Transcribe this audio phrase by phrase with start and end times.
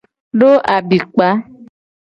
[0.39, 1.27] Do abikpa.